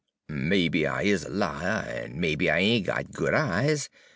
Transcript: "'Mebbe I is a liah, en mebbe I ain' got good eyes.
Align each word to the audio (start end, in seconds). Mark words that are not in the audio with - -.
"'Mebbe 0.29 0.87
I 0.87 1.03
is 1.03 1.25
a 1.25 1.29
liah, 1.29 1.85
en 1.87 2.19
mebbe 2.19 2.49
I 2.49 2.57
ain' 2.57 2.81
got 2.81 3.11
good 3.11 3.35
eyes. 3.35 3.87